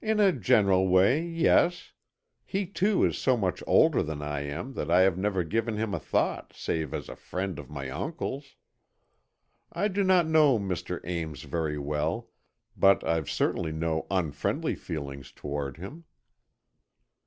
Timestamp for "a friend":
7.10-7.58